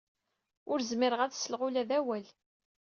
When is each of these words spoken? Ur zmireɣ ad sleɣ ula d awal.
Ur 0.71 0.79
zmireɣ 0.89 1.19
ad 1.21 1.33
sleɣ 1.35 1.61
ula 1.67 1.83
d 1.89 1.91
awal. 1.97 2.25